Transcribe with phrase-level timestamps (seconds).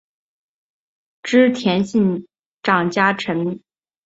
[1.21, 2.27] 织田信
[2.63, 3.61] 长家臣。